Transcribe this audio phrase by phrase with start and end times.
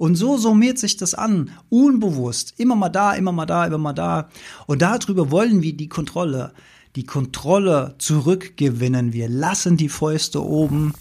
[0.00, 3.92] Und so summiert sich das an, unbewusst, immer mal da, immer mal da, immer mal
[3.92, 4.30] da.
[4.66, 6.54] Und darüber wollen wir die Kontrolle,
[6.96, 9.12] die Kontrolle zurückgewinnen.
[9.12, 10.94] Wir lassen die Fäuste oben.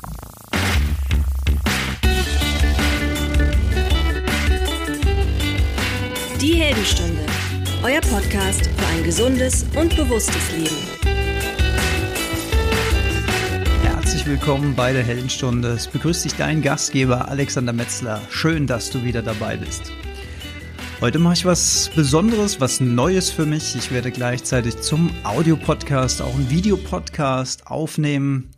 [6.42, 7.26] Die Heldenstunde,
[7.84, 10.99] euer Podcast für ein gesundes und bewusstes Leben.
[14.30, 15.70] Willkommen bei der Heldenstunde.
[15.70, 18.22] Es begrüßt dich dein Gastgeber Alexander Metzler.
[18.30, 19.92] Schön, dass du wieder dabei bist.
[21.02, 23.76] Heute mache ich was Besonderes, was Neues für mich.
[23.76, 28.52] Ich werde gleichzeitig zum Audiopodcast auch einen Videopodcast aufnehmen.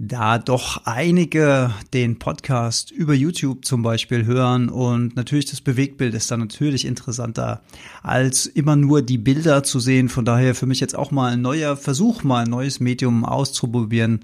[0.00, 6.30] Da doch einige den Podcast über YouTube zum Beispiel hören und natürlich das Bewegtbild ist
[6.32, 7.62] dann natürlich interessanter
[8.02, 10.08] als immer nur die Bilder zu sehen.
[10.08, 14.20] Von daher für mich jetzt auch mal ein neuer Versuch, mal ein neues Medium auszuprobieren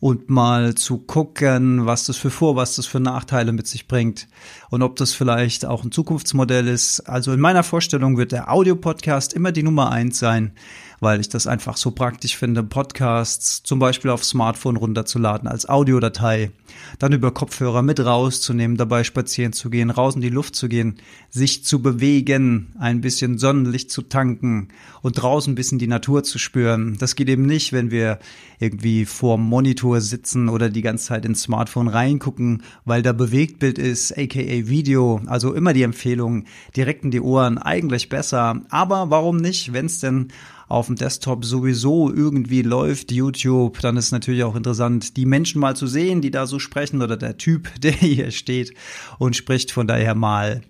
[0.00, 4.28] und mal zu gucken, was das für Vor-, was das für Nachteile mit sich bringt
[4.70, 7.00] und ob das vielleicht auch ein Zukunftsmodell ist.
[7.00, 10.52] Also in meiner Vorstellung wird der Audio-Podcast immer die Nummer eins sein
[11.00, 16.50] weil ich das einfach so praktisch finde, Podcasts zum Beispiel auf Smartphone runterzuladen als Audiodatei,
[16.98, 20.96] dann über Kopfhörer mit rauszunehmen, dabei spazieren zu gehen, raus in die Luft zu gehen,
[21.30, 24.68] sich zu bewegen, ein bisschen Sonnenlicht zu tanken
[25.02, 26.96] und draußen ein bisschen die Natur zu spüren.
[26.98, 28.18] Das geht eben nicht, wenn wir
[28.58, 34.16] irgendwie vor Monitor sitzen oder die ganze Zeit ins Smartphone reingucken, weil da Bewegtbild ist,
[34.18, 34.38] aka
[34.68, 35.20] Video.
[35.26, 36.44] Also immer die Empfehlung,
[36.76, 38.62] direkt in die Ohren, eigentlich besser.
[38.70, 40.28] Aber warum nicht, wenn es denn
[40.68, 45.74] auf dem Desktop sowieso irgendwie läuft, YouTube, dann ist natürlich auch interessant, die Menschen mal
[45.74, 48.74] zu sehen, die da so sprechen oder der Typ, der hier steht
[49.18, 50.62] und spricht von daher mal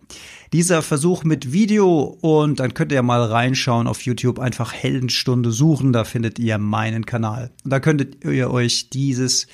[0.52, 5.92] dieser Versuch mit Video und dann könnt ihr mal reinschauen auf YouTube, einfach Heldenstunde suchen,
[5.92, 7.50] da findet ihr meinen Kanal.
[7.64, 9.46] Und da könntet ihr euch dieses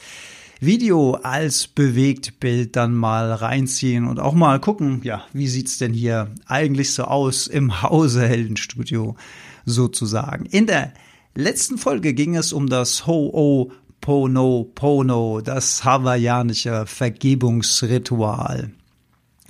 [0.61, 6.31] Video als Bewegtbild dann mal reinziehen und auch mal gucken, ja, wie sieht's denn hier
[6.47, 9.17] eigentlich so aus im Hause Heldenstudio
[9.65, 10.47] sozusagen.
[10.47, 10.93] In der
[11.35, 18.71] letzten Folge ging es um das Ho'oponopono, das hawaiianische Vergebungsritual.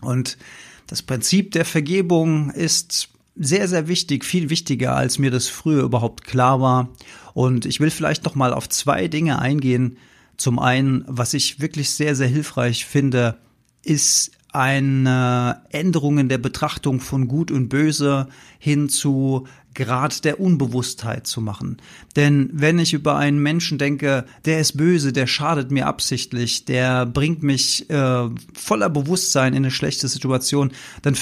[0.01, 0.39] Und
[0.87, 6.25] das Prinzip der Vergebung ist sehr, sehr wichtig, viel wichtiger, als mir das früher überhaupt
[6.25, 6.89] klar war.
[7.33, 9.97] Und ich will vielleicht noch mal auf zwei Dinge eingehen.
[10.37, 13.39] Zum einen, was ich wirklich sehr, sehr hilfreich finde,
[13.83, 18.29] ist eine Änderung in der Betrachtung von Gut und Böse
[18.61, 21.79] hin zu Grad der Unbewusstheit zu machen.
[22.17, 27.07] Denn wenn ich über einen Menschen denke, der ist böse, der schadet mir absichtlich, der
[27.07, 30.71] bringt mich äh, voller Bewusstsein in eine schlechte Situation,
[31.03, 31.17] dann,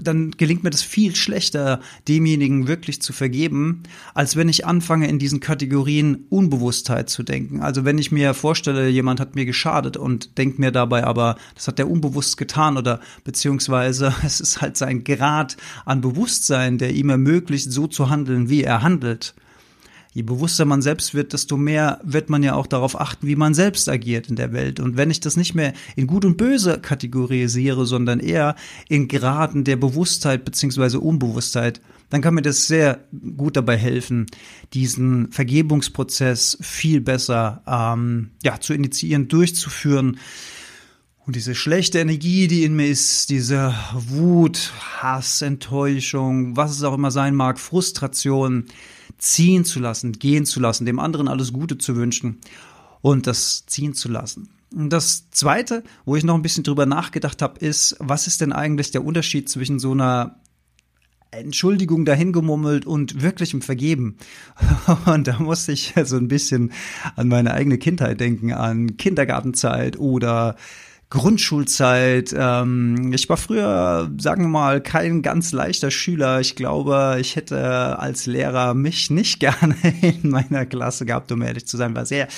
[0.00, 3.82] dann gelingt mir das viel schlechter, demjenigen wirklich zu vergeben,
[4.14, 7.60] als wenn ich anfange, in diesen Kategorien Unbewusstheit zu denken.
[7.60, 11.68] Also wenn ich mir vorstelle, jemand hat mir geschadet und denkt mir dabei aber, das
[11.68, 17.10] hat er unbewusst getan oder beziehungsweise es ist halt sein Grad an Bewusstsein, der ihm
[17.10, 19.34] ermöglicht, ermöglicht, so zu handeln, wie er handelt.
[20.14, 23.54] Je bewusster man selbst wird, desto mehr wird man ja auch darauf achten, wie man
[23.54, 24.80] selbst agiert in der Welt.
[24.80, 28.56] Und wenn ich das nicht mehr in gut und böse kategorisiere, sondern eher
[28.88, 31.80] in Graden der Bewusstheit beziehungsweise Unbewusstheit,
[32.10, 33.00] dann kann mir das sehr
[33.36, 34.26] gut dabei helfen,
[34.72, 40.18] diesen Vergebungsprozess viel besser ähm, ja, zu initiieren, durchzuführen
[41.28, 46.94] und diese schlechte Energie, die in mir ist, diese Wut, Hass, Enttäuschung, was es auch
[46.94, 48.64] immer sein mag, Frustration,
[49.18, 52.38] ziehen zu lassen, gehen zu lassen, dem anderen alles Gute zu wünschen
[53.02, 54.48] und das ziehen zu lassen.
[54.74, 58.54] Und das Zweite, wo ich noch ein bisschen drüber nachgedacht habe, ist, was ist denn
[58.54, 60.36] eigentlich der Unterschied zwischen so einer
[61.30, 64.16] Entschuldigung dahingemummelt und wirklichem Vergeben.
[65.04, 66.72] Und da musste ich so ein bisschen
[67.16, 70.56] an meine eigene Kindheit denken, an Kindergartenzeit oder
[71.10, 72.34] Grundschulzeit.
[72.36, 76.40] Ähm, ich war früher, sagen wir mal, kein ganz leichter Schüler.
[76.40, 81.66] Ich glaube, ich hätte als Lehrer mich nicht gerne in meiner Klasse gehabt, um ehrlich
[81.66, 81.96] zu sein.
[81.96, 82.28] War sehr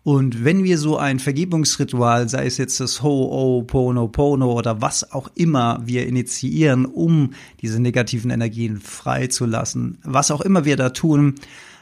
[0.04, 5.80] Und wenn wir so ein Vergebungsritual, sei es jetzt das Ho-Oh-Pono-Pono oder was auch immer
[5.84, 11.34] wir initiieren, um diese negativen Energien freizulassen, was auch immer wir da tun,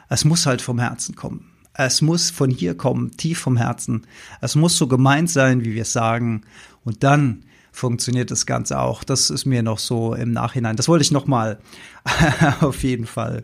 [0.09, 1.51] es muss halt vom Herzen kommen.
[1.73, 4.07] Es muss von hier kommen, tief vom Herzen.
[4.41, 6.41] Es muss so gemeint sein, wie wir es sagen.
[6.83, 9.03] Und dann funktioniert das Ganze auch.
[9.03, 10.75] Das ist mir noch so im Nachhinein.
[10.75, 11.59] Das wollte ich noch mal
[12.61, 13.43] auf jeden Fall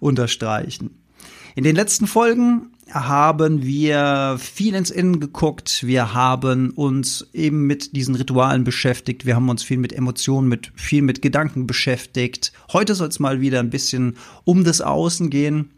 [0.00, 0.90] unterstreichen.
[1.54, 5.86] In den letzten Folgen haben wir viel ins Innen geguckt.
[5.86, 9.26] Wir haben uns eben mit diesen Ritualen beschäftigt.
[9.26, 12.52] Wir haben uns viel mit Emotionen, mit viel mit Gedanken beschäftigt.
[12.72, 15.70] Heute soll es mal wieder ein bisschen um das Außen gehen.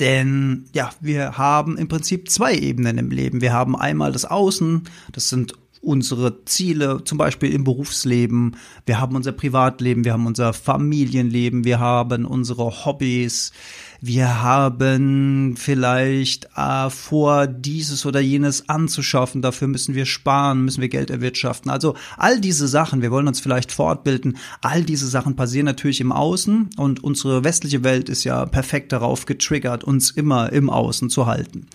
[0.00, 3.40] Denn ja, wir haben im Prinzip zwei Ebenen im Leben.
[3.40, 4.82] Wir haben einmal das Außen,
[5.12, 8.56] das sind unsere Ziele, zum Beispiel im Berufsleben.
[8.86, 13.52] Wir haben unser Privatleben, wir haben unser Familienleben, wir haben unsere Hobbys,
[14.00, 19.42] wir haben vielleicht äh, vor, dieses oder jenes anzuschaffen.
[19.42, 21.70] Dafür müssen wir sparen, müssen wir Geld erwirtschaften.
[21.70, 24.36] Also all diese Sachen, wir wollen uns vielleicht fortbilden.
[24.60, 29.26] All diese Sachen passieren natürlich im Außen und unsere westliche Welt ist ja perfekt darauf
[29.26, 31.66] getriggert, uns immer im Außen zu halten.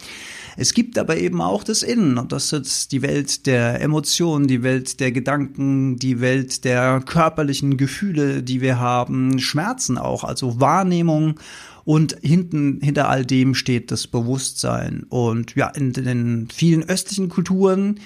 [0.55, 4.61] Es gibt aber eben auch das Innen und das ist die Welt der Emotionen, die
[4.61, 11.39] Welt der Gedanken, die Welt der körperlichen Gefühle, die wir haben, Schmerzen auch, also Wahrnehmung
[11.85, 15.05] und hinten, hinter all dem steht das Bewusstsein.
[15.09, 17.99] Und ja, in den vielen östlichen Kulturen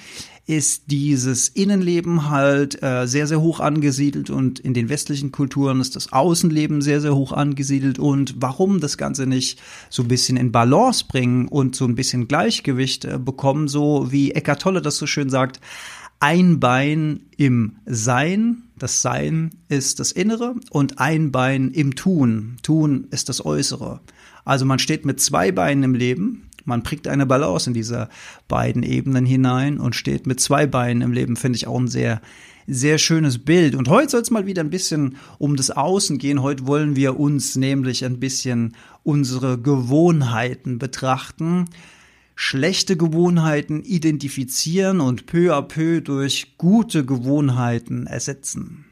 [0.48, 5.94] ist dieses Innenleben halt äh, sehr, sehr hoch angesiedelt und in den westlichen Kulturen ist
[5.94, 7.98] das Außenleben sehr, sehr hoch angesiedelt.
[7.98, 9.60] Und warum das Ganze nicht
[9.90, 14.32] so ein bisschen in Balance bringen und so ein bisschen Gleichgewicht äh, bekommen, so wie
[14.32, 15.60] Eckart Tolle das so schön sagt,
[16.20, 23.06] ein Bein im Sein, das Sein ist das Innere und ein Bein im Tun, Tun
[23.10, 24.00] ist das Äußere.
[24.44, 28.08] Also man steht mit zwei Beinen im Leben, man bringt eine Balance in diese
[28.46, 32.20] beiden Ebenen hinein und steht mit zwei Beinen im Leben, finde ich auch ein sehr,
[32.66, 33.74] sehr schönes Bild.
[33.74, 36.42] Und heute soll es mal wieder ein bisschen um das Außen gehen.
[36.42, 41.66] Heute wollen wir uns nämlich ein bisschen unsere Gewohnheiten betrachten
[42.40, 48.84] schlechte Gewohnheiten identifizieren und peu à peu durch gute Gewohnheiten ersetzen.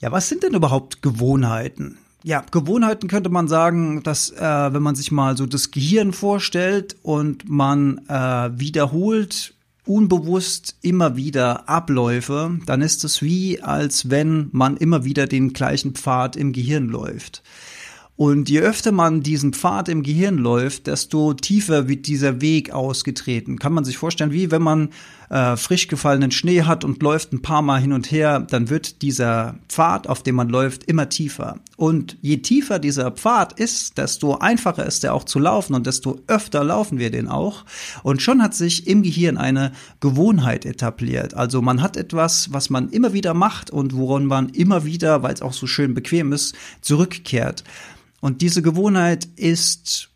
[0.00, 1.98] Ja, was sind denn überhaupt Gewohnheiten?
[2.22, 4.40] Ja, Gewohnheiten könnte man sagen, dass äh,
[4.72, 9.52] wenn man sich mal so das Gehirn vorstellt und man äh, wiederholt
[9.84, 15.92] unbewusst immer wieder Abläufe, dann ist es wie, als wenn man immer wieder den gleichen
[15.92, 17.42] Pfad im Gehirn läuft.
[18.16, 23.58] Und je öfter man diesen Pfad im Gehirn läuft, desto tiefer wird dieser Weg ausgetreten.
[23.58, 24.90] Kann man sich vorstellen, wie wenn man
[25.30, 29.02] äh, frisch gefallenen Schnee hat und läuft ein paar Mal hin und her, dann wird
[29.02, 31.58] dieser Pfad, auf dem man läuft, immer tiefer.
[31.76, 36.20] Und je tiefer dieser Pfad ist, desto einfacher ist er auch zu laufen und desto
[36.28, 37.64] öfter laufen wir den auch.
[38.04, 41.34] Und schon hat sich im Gehirn eine Gewohnheit etabliert.
[41.34, 45.34] Also man hat etwas, was man immer wieder macht und woran man immer wieder, weil
[45.34, 47.64] es auch so schön bequem ist, zurückkehrt.
[48.24, 50.08] Und diese Gewohnheit ist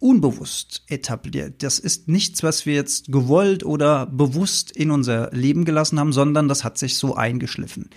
[0.00, 1.62] unbewusst etabliert.
[1.62, 6.48] Das ist nichts, was wir jetzt gewollt oder bewusst in unser Leben gelassen haben, sondern
[6.48, 7.90] das hat sich so eingeschliffen.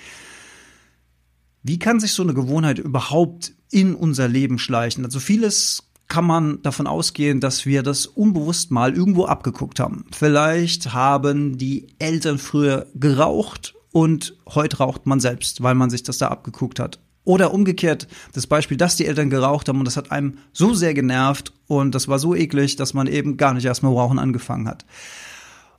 [1.64, 5.04] Wie kann sich so eine Gewohnheit überhaupt in unser Leben schleichen?
[5.04, 10.06] Also vieles kann man davon ausgehen, dass wir das unbewusst mal irgendwo abgeguckt haben.
[10.12, 16.20] Vielleicht haben die Eltern früher geraucht und heute raucht man selbst, weil man sich das
[16.20, 17.00] da abgeguckt hat.
[17.28, 20.94] Oder umgekehrt das Beispiel, dass die Eltern geraucht haben und das hat einem so sehr
[20.94, 24.66] genervt und das war so eklig, dass man eben gar nicht erst mal rauchen angefangen
[24.66, 24.86] hat.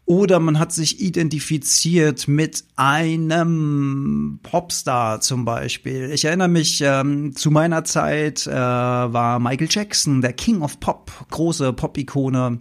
[0.08, 6.10] Oder man hat sich identifiziert mit einem Popstar zum Beispiel.
[6.14, 11.12] Ich erinnere mich, ähm, zu meiner Zeit äh, war Michael Jackson der King of Pop,
[11.30, 12.58] große Pop-Ikone.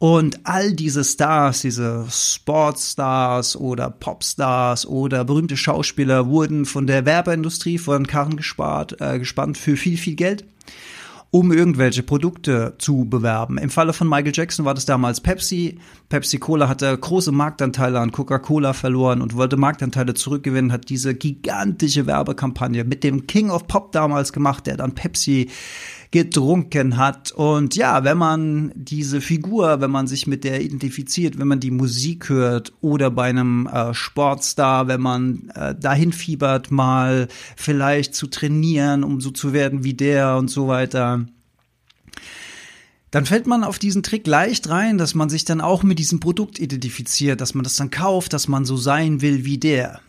[0.00, 7.78] Und all diese Stars, diese Sportstars oder Popstars oder berühmte Schauspieler wurden von der Werbeindustrie
[7.78, 10.46] von Karren gespart, äh, gespannt für viel, viel Geld
[11.30, 13.58] um irgendwelche Produkte zu bewerben.
[13.58, 15.78] Im Falle von Michael Jackson war das damals Pepsi.
[16.08, 22.06] Pepsi Cola hatte große Marktanteile an Coca-Cola verloren und wollte Marktanteile zurückgewinnen, hat diese gigantische
[22.06, 25.50] Werbekampagne mit dem King of Pop damals gemacht, der dann Pepsi
[26.10, 27.32] getrunken hat.
[27.32, 31.70] Und ja, wenn man diese Figur, wenn man sich mit der identifiziert, wenn man die
[31.70, 38.26] Musik hört oder bei einem äh, Sportstar, wenn man äh, dahin fiebert, mal vielleicht zu
[38.26, 41.26] trainieren, um so zu werden wie der und so weiter
[43.10, 46.20] dann fällt man auf diesen Trick leicht rein, dass man sich dann auch mit diesem
[46.20, 50.00] Produkt identifiziert, dass man das dann kauft, dass man so sein will wie der.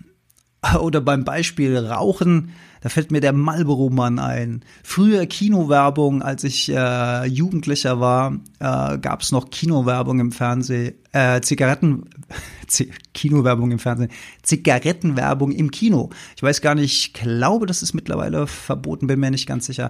[0.79, 2.51] Oder beim Beispiel Rauchen,
[2.81, 4.63] da fällt mir der Marlboro-Mann ein.
[4.83, 11.41] Früher Kinowerbung, als ich äh, Jugendlicher war, äh, gab es noch Kinowerbung im Fernsehen, äh,
[11.41, 12.09] Zigaretten,
[12.67, 14.11] Z Kinowerbung im Fernsehen,
[14.43, 16.09] Zigarettenwerbung im Kino.
[16.35, 19.89] Ich weiß gar nicht, ich glaube, das ist mittlerweile verboten, bin mir nicht ganz sicher.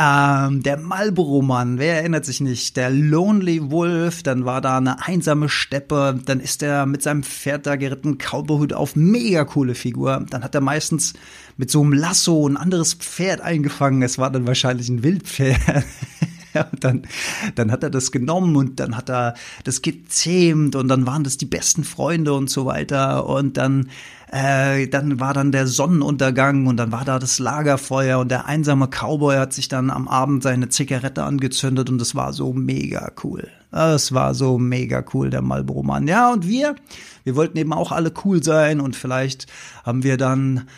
[0.00, 2.76] Ähm, der Marlboro-Mann, wer erinnert sich nicht?
[2.76, 7.66] Der Lonely Wolf, dann war da eine einsame Steppe, dann ist er mit seinem Pferd
[7.66, 10.24] da geritten, Cowboyhut auf, mega coole Figur.
[10.30, 11.14] Dann hat er meistens
[11.56, 14.02] mit so einem Lasso ein anderes Pferd eingefangen.
[14.02, 15.58] Es war dann wahrscheinlich ein Wildpferd.
[16.72, 17.02] und dann,
[17.56, 21.38] dann hat er das genommen und dann hat er das gezähmt und dann waren das
[21.38, 23.26] die besten Freunde und so weiter.
[23.26, 23.88] Und dann
[24.32, 28.88] äh, dann war dann der Sonnenuntergang und dann war da das Lagerfeuer und der einsame
[28.88, 33.48] Cowboy hat sich dann am Abend seine Zigarette angezündet und es war so mega cool.
[33.70, 36.08] Es war so mega cool, der Marlboro-Mann.
[36.08, 36.74] Ja, und wir,
[37.24, 39.46] wir wollten eben auch alle cool sein und vielleicht
[39.84, 40.68] haben wir dann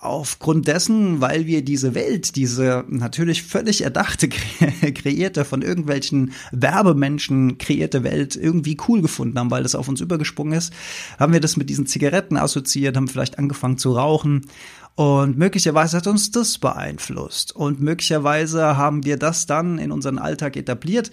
[0.00, 4.28] aufgrund dessen, weil wir diese Welt, diese natürlich völlig erdachte,
[4.94, 10.56] kreierte, von irgendwelchen Werbemenschen kreierte Welt irgendwie cool gefunden haben, weil das auf uns übergesprungen
[10.56, 10.72] ist,
[11.18, 14.46] haben wir das mit diesen Zigaretten assoziiert, haben vielleicht angefangen zu rauchen
[14.94, 20.56] und möglicherweise hat uns das beeinflusst und möglicherweise haben wir das dann in unseren Alltag
[20.56, 21.10] etabliert.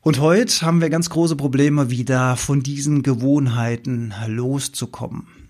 [0.00, 5.45] Und heute haben wir ganz große Probleme, wieder von diesen Gewohnheiten loszukommen.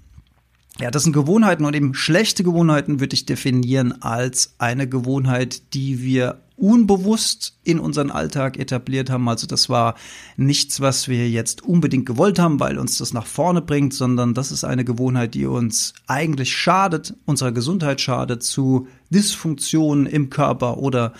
[0.79, 6.03] Ja, das sind Gewohnheiten und eben schlechte Gewohnheiten würde ich definieren als eine Gewohnheit, die
[6.03, 9.29] wir unbewusst in unseren Alltag etabliert haben.
[9.29, 9.95] Also das war
[10.37, 14.53] nichts, was wir jetzt unbedingt gewollt haben, weil uns das nach vorne bringt, sondern das
[14.53, 21.15] ist eine Gewohnheit, die uns eigentlich schadet, unserer Gesundheit schadet, zu Dysfunktionen im Körper oder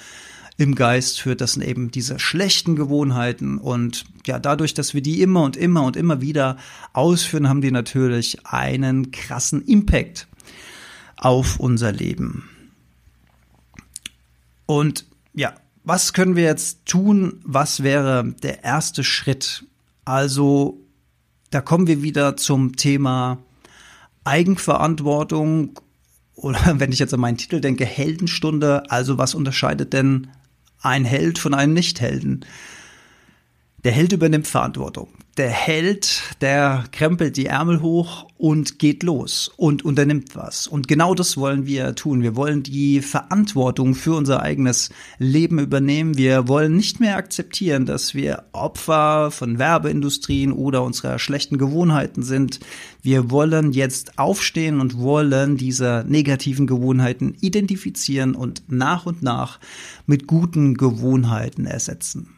[0.59, 5.43] im Geist führt das eben diese schlechten Gewohnheiten und ja, dadurch, dass wir die immer
[5.43, 6.57] und immer und immer wieder
[6.95, 10.27] ausführen, haben die natürlich einen krassen Impact
[11.17, 12.49] auf unser Leben.
[14.65, 17.41] Und ja, was können wir jetzt tun?
[17.45, 19.65] Was wäre der erste Schritt?
[20.05, 20.81] Also,
[21.51, 23.39] da kommen wir wieder zum Thema
[24.25, 25.79] Eigenverantwortung
[26.35, 28.91] oder wenn ich jetzt an meinen Titel denke, Heldenstunde.
[28.91, 30.29] Also was unterscheidet denn
[30.87, 32.45] ein Held von einem Nichthelden.
[33.87, 35.07] Der Held übernimmt Verantwortung.
[35.37, 40.67] Der Held, der krempelt die Ärmel hoch und geht los und unternimmt was.
[40.67, 42.21] Und genau das wollen wir tun.
[42.21, 44.91] Wir wollen die Verantwortung für unser eigenes
[45.21, 46.17] Leben übernehmen.
[46.17, 52.59] Wir wollen nicht mehr akzeptieren, dass wir Opfer von Werbeindustrien oder unserer schlechten Gewohnheiten sind.
[53.03, 59.61] Wir wollen jetzt aufstehen und wollen diese negativen Gewohnheiten identifizieren und nach und nach
[60.07, 62.31] mit guten Gewohnheiten ersetzen.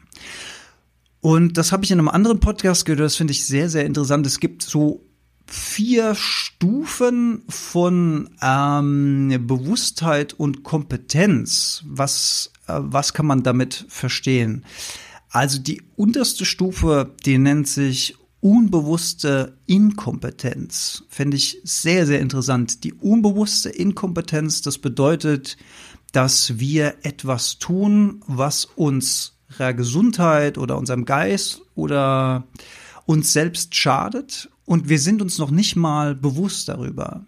[1.21, 4.25] Und das habe ich in einem anderen Podcast gehört, das finde ich sehr, sehr interessant.
[4.25, 5.03] Es gibt so
[5.45, 11.83] vier Stufen von ähm, Bewusstheit und Kompetenz.
[11.85, 14.63] Was, äh, was kann man damit verstehen?
[15.31, 21.03] Also die unterste Stufe, die nennt sich unbewusste Inkompetenz.
[21.09, 22.83] Finde ich sehr, sehr interessant.
[22.83, 25.57] Die unbewusste Inkompetenz, das bedeutet,
[26.13, 32.47] dass wir etwas tun, was uns unserer Gesundheit oder unserem Geist oder
[33.05, 37.25] uns selbst schadet und wir sind uns noch nicht mal bewusst darüber.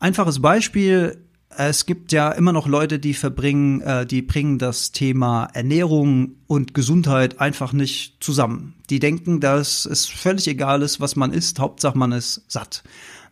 [0.00, 5.48] Einfaches Beispiel, es gibt ja immer noch Leute, die verbringen, äh, die bringen das Thema
[5.52, 8.74] Ernährung und Gesundheit einfach nicht zusammen.
[8.88, 12.82] Die denken, dass es völlig egal ist, was man isst, Hauptsache man ist satt.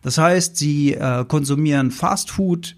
[0.03, 2.77] Das heißt, sie äh, konsumieren Fast Food,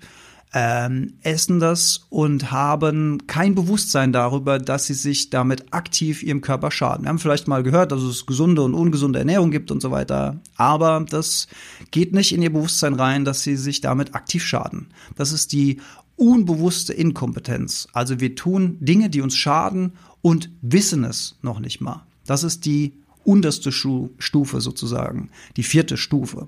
[0.53, 6.71] ähm, essen das und haben kein Bewusstsein darüber, dass sie sich damit aktiv ihrem Körper
[6.71, 7.05] schaden.
[7.05, 10.39] Wir haben vielleicht mal gehört, dass es gesunde und ungesunde Ernährung gibt und so weiter,
[10.57, 11.47] aber das
[11.91, 14.87] geht nicht in ihr Bewusstsein rein, dass sie sich damit aktiv schaden.
[15.15, 15.79] Das ist die
[16.17, 17.87] unbewusste Inkompetenz.
[17.93, 22.03] Also wir tun Dinge, die uns schaden und wissen es noch nicht mal.
[22.25, 22.93] Das ist die
[23.23, 26.47] unterste Stufe sozusagen, die vierte Stufe.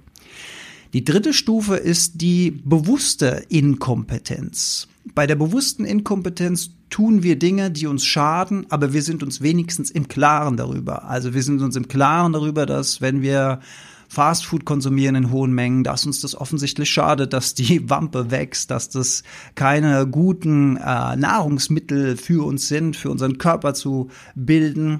[0.93, 4.87] Die dritte Stufe ist die bewusste Inkompetenz.
[5.15, 9.89] Bei der bewussten Inkompetenz tun wir Dinge, die uns schaden, aber wir sind uns wenigstens
[9.89, 11.05] im Klaren darüber.
[11.05, 13.59] Also wir sind uns im Klaren darüber, dass wenn wir
[14.07, 18.89] Fastfood konsumieren in hohen Mengen, dass uns das offensichtlich schadet, dass die Wampe wächst, dass
[18.89, 19.23] das
[19.55, 24.99] keine guten äh, Nahrungsmittel für uns sind, für unseren Körper zu bilden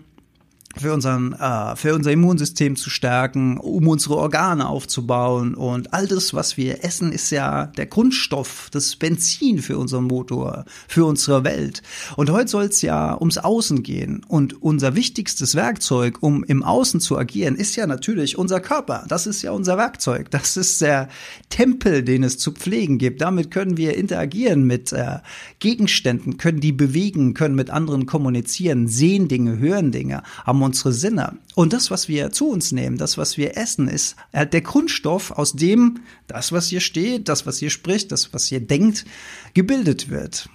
[0.75, 5.53] für, unseren, äh, für unser Immunsystem zu stärken, um unsere Organe aufzubauen.
[5.53, 10.65] Und all das, was wir essen, ist ja der Grundstoff, das Benzin für unseren Motor,
[10.88, 11.84] für unsere Welt.
[12.15, 14.24] Und heute soll es ja ums Außen gehen.
[14.27, 19.06] Und unser wichtigstes Werkzeug, um im Außen zu agieren, ist ja natürlich unser Körper.
[19.08, 20.32] Das ist ja unser Werkzeug.
[20.32, 21.10] Das ist der
[21.50, 23.22] Tempel, den es zu pflegen gibt.
[23.22, 25.20] Damit können wir interagieren mit äh,
[25.60, 31.38] Gegenständen, können die bewegen, können mit anderen kommunizieren, sehen Dinge, hören Dinge, haben unsere Sinne.
[31.55, 35.53] Und das, was wir zu uns nehmen, das, was wir essen, ist der Grundstoff, aus
[35.53, 39.05] dem das, was hier steht, das, was hier spricht, das, was hier denkt,
[39.53, 40.50] gebildet wird.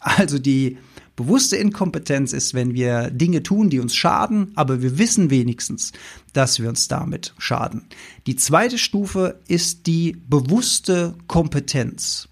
[0.00, 0.78] Also die
[1.16, 5.92] bewusste Inkompetenz ist, wenn wir Dinge tun, die uns schaden, aber wir wissen wenigstens,
[6.32, 7.84] dass wir uns damit schaden.
[8.26, 12.28] Die zweite Stufe ist die bewusste Kompetenz.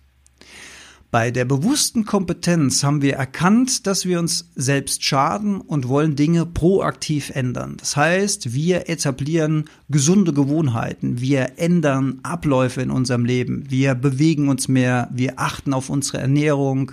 [1.13, 6.47] Bei der bewussten Kompetenz haben wir erkannt, dass wir uns selbst schaden und wollen Dinge
[6.47, 7.77] proaktiv ändern.
[7.79, 14.69] Das heißt, wir etablieren gesunde Gewohnheiten, wir ändern Abläufe in unserem Leben, wir bewegen uns
[14.69, 16.93] mehr, wir achten auf unsere Ernährung,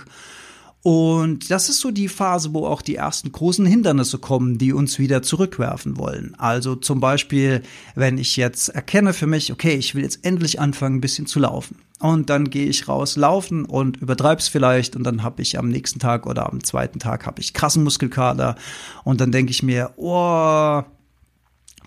[0.81, 4.98] und das ist so die Phase, wo auch die ersten großen Hindernisse kommen, die uns
[4.98, 6.36] wieder zurückwerfen wollen.
[6.38, 7.63] Also zum Beispiel,
[7.95, 11.39] wenn ich jetzt erkenne für mich, okay, ich will jetzt endlich anfangen, ein bisschen zu
[11.39, 11.77] laufen.
[12.00, 16.00] Und dann gehe ich raus laufen und übertreib's vielleicht und dann habe ich am nächsten
[16.00, 18.55] Tag oder am zweiten Tag habe ich krassen Muskelkater
[19.03, 20.81] und dann denke ich mir, oh,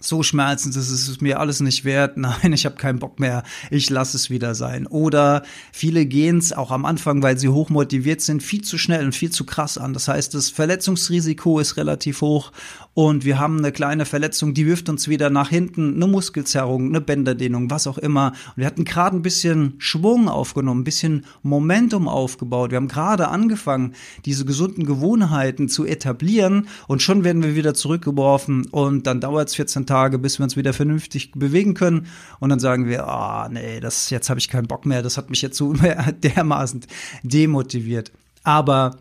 [0.05, 3.89] so schmerzend ist es mir alles nicht wert, nein, ich habe keinen Bock mehr, ich
[3.91, 4.87] lasse es wieder sein.
[4.87, 5.43] Oder
[5.73, 9.31] viele gehen es auch am Anfang, weil sie hochmotiviert sind, viel zu schnell und viel
[9.31, 9.93] zu krass an.
[9.93, 12.53] Das heißt, das Verletzungsrisiko ist relativ hoch
[12.95, 17.01] und wir haben eine kleine Verletzung, die wirft uns wieder nach hinten, eine Muskelzerrung, eine
[17.01, 18.33] Bänderdehnung, was auch immer.
[18.49, 22.71] Und wir hatten gerade ein bisschen Schwung aufgenommen, ein bisschen Momentum aufgebaut.
[22.71, 23.95] Wir haben gerade angefangen,
[24.27, 29.55] diese gesunden Gewohnheiten zu etablieren und schon werden wir wieder zurückgeworfen und dann dauert es
[29.55, 32.07] 14 Tage, bis wir uns wieder vernünftig bewegen können
[32.41, 35.17] und dann sagen wir, ah, oh, nee, das jetzt habe ich keinen Bock mehr, das
[35.17, 35.73] hat mich jetzt so
[36.23, 36.87] dermaßen
[37.23, 38.13] demotiviert.
[38.45, 38.99] Aber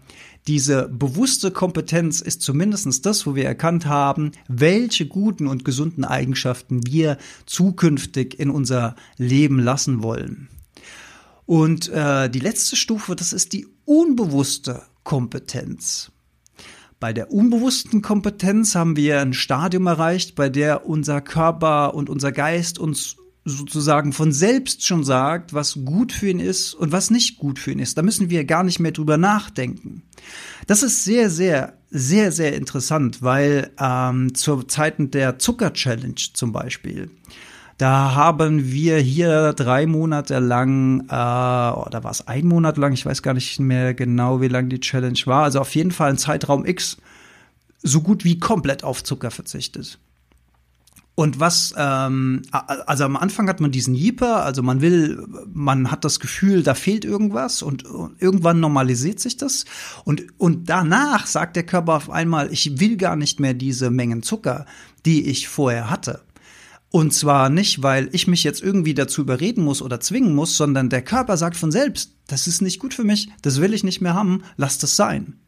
[0.48, 6.85] diese bewusste Kompetenz ist zumindest das, wo wir erkannt haben, welche guten und gesunden Eigenschaften
[6.85, 10.50] wir zukünftig in unser Leben lassen wollen.
[11.46, 16.10] Und äh, die letzte Stufe, das ist die unbewusste Kompetenz.
[17.01, 22.31] Bei der unbewussten Kompetenz haben wir ein Stadium erreicht, bei der unser Körper und unser
[22.31, 27.40] Geist uns sozusagen von selbst schon sagt, was gut für ihn ist und was nicht
[27.40, 27.98] gut für ihn ist.
[27.98, 30.03] Da müssen wir gar nicht mehr drüber nachdenken.
[30.68, 37.09] Das ist sehr, sehr, sehr, sehr interessant, weil ähm, zur Zeiten der Zucker-Challenge zum Beispiel,
[37.77, 43.05] da haben wir hier drei Monate lang, äh, oder war es ein Monat lang, ich
[43.05, 46.18] weiß gar nicht mehr genau, wie lang die Challenge war, also auf jeden Fall ein
[46.18, 46.98] Zeitraum X,
[47.81, 50.00] so gut wie komplett auf Zucker verzichtet.
[51.14, 56.05] Und was, ähm, also am Anfang hat man diesen Jeeper, also man will, man hat
[56.05, 59.66] das Gefühl, da fehlt irgendwas und, und, irgendwann normalisiert sich das.
[60.05, 64.24] Und, und danach sagt der Körper auf einmal, ich will gar nicht mehr diese Mengen
[64.24, 64.66] Zucker,
[65.05, 66.22] die ich vorher hatte.
[66.92, 70.90] Und zwar nicht, weil ich mich jetzt irgendwie dazu überreden muss oder zwingen muss, sondern
[70.90, 74.01] der Körper sagt von selbst, das ist nicht gut für mich, das will ich nicht
[74.01, 75.40] mehr haben, lass das sein.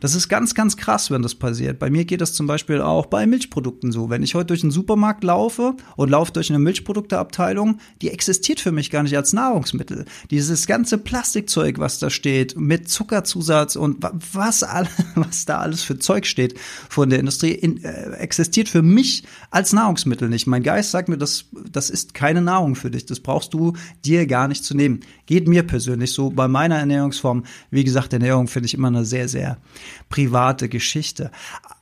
[0.00, 1.78] Das ist ganz, ganz krass, wenn das passiert.
[1.78, 4.10] Bei mir geht das zum Beispiel auch bei Milchprodukten so.
[4.10, 8.72] Wenn ich heute durch einen Supermarkt laufe und laufe durch eine Milchprodukteabteilung, die existiert für
[8.72, 10.04] mich gar nicht als Nahrungsmittel.
[10.30, 14.62] Dieses ganze Plastikzeug, was da steht, mit Zuckerzusatz und was,
[15.14, 19.72] was da alles für Zeug steht von der Industrie, in, äh, existiert für mich als
[19.72, 20.46] Nahrungsmittel nicht.
[20.46, 23.06] Mein Geist sagt mir, das, das ist keine Nahrung für dich.
[23.06, 25.00] Das brauchst du dir gar nicht zu nehmen.
[25.26, 27.44] Geht mir persönlich so bei meiner Ernährungsform.
[27.70, 29.58] Wie gesagt, Ernährung finde ich immer eine sehr, sehr
[30.08, 31.30] private Geschichte.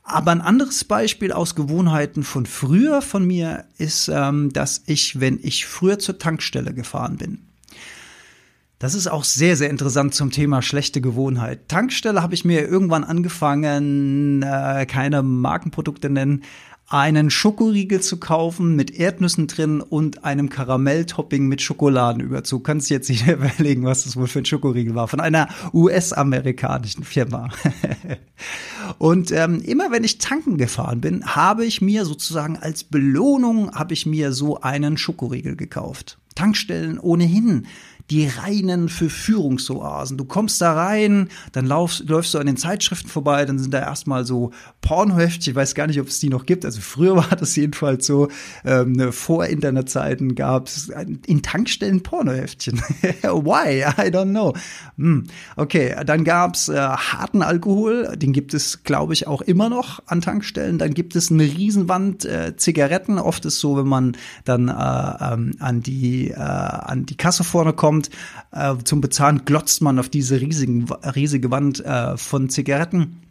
[0.03, 5.39] Aber ein anderes Beispiel aus Gewohnheiten von früher von mir ist, ähm, dass ich, wenn
[5.41, 7.39] ich früher zur Tankstelle gefahren bin,
[8.81, 11.67] das ist auch sehr, sehr interessant zum Thema schlechte Gewohnheit.
[11.67, 16.43] Tankstelle habe ich mir irgendwann angefangen, äh, keine Markenprodukte nennen,
[16.91, 22.65] einen Schokoriegel zu kaufen mit Erdnüssen drin und einem Karamelltopping mit Schokoladenüberzug.
[22.65, 25.07] Kannst jetzt nicht überlegen, was das wohl für ein Schokoriegel war.
[25.07, 27.49] Von einer US-amerikanischen Firma.
[28.97, 33.93] und ähm, immer wenn ich tanken gefahren bin, habe ich mir sozusagen als Belohnung, habe
[33.93, 36.17] ich mir so einen Schokoriegel gekauft.
[36.35, 37.67] Tankstellen ohnehin
[38.11, 40.17] die reinen Verführungsoasen.
[40.17, 43.79] Du kommst da rein, dann laufst, läufst du an den Zeitschriften vorbei, dann sind da
[43.79, 46.65] erstmal so Pornoheftchen, ich weiß gar nicht, ob es die noch gibt.
[46.65, 48.27] Also früher war das jedenfalls so,
[48.65, 50.91] ähm, vor Internetzeiten gab es
[51.25, 52.79] in Tankstellen Pornoheftchen.
[53.21, 53.79] Why?
[53.81, 54.53] I don't know.
[54.97, 55.23] Hm.
[55.55, 60.19] Okay, dann gab's äh, harten Alkohol, den gibt es, glaube ich, auch immer noch an
[60.19, 60.77] Tankstellen.
[60.79, 63.19] Dann gibt es eine Riesenwand äh, Zigaretten.
[63.19, 67.71] Oft ist so, wenn man dann äh, ähm, an die äh, an die Kasse vorne
[67.71, 68.00] kommt
[68.51, 73.21] äh, zum Bezahlen, glotzt man auf diese riesigen riesige Wand äh, von Zigaretten.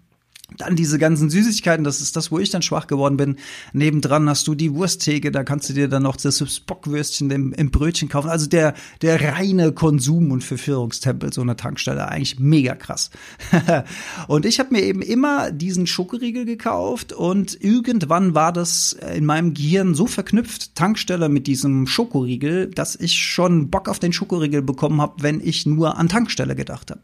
[0.58, 3.36] Dann diese ganzen Süßigkeiten, das ist das, wo ich dann schwach geworden bin.
[3.72, 7.70] Nebendran hast du die Wursttheke, da kannst du dir dann noch das Bockwürstchen im, im
[7.70, 8.28] Brötchen kaufen.
[8.28, 13.10] Also der, der reine Konsum- und Verführungstempel so einer Tankstelle, eigentlich mega krass.
[14.28, 19.54] und ich habe mir eben immer diesen Schokoriegel gekauft und irgendwann war das in meinem
[19.54, 25.00] Gehirn so verknüpft, Tankstelle mit diesem Schokoriegel, dass ich schon Bock auf den Schokoriegel bekommen
[25.00, 27.00] habe, wenn ich nur an Tankstelle gedacht habe.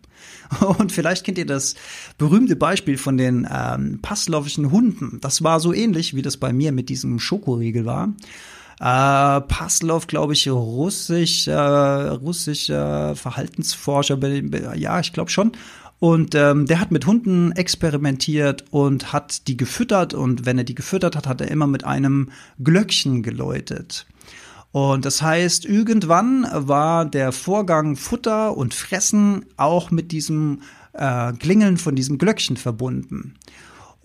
[0.79, 1.75] Und vielleicht kennt ihr das
[2.19, 5.19] berühmte Beispiel von den ähm, Passlowischen Hunden.
[5.21, 8.15] Das war so ähnlich, wie das bei mir mit diesem Schokoriegel war.
[8.79, 14.19] Äh, Passlav, glaube ich, russisch, äh, russischer Verhaltensforscher,
[14.77, 15.53] ja, ich glaube schon.
[15.99, 20.13] Und ähm, der hat mit Hunden experimentiert und hat die gefüttert.
[20.13, 22.31] Und wenn er die gefüttert hat, hat er immer mit einem
[22.63, 24.07] Glöckchen geläutet.
[24.73, 30.61] Und das heißt, irgendwann war der Vorgang Futter und Fressen auch mit diesem
[30.97, 33.35] äh, Klingeln von diesem Glöckchen verbunden.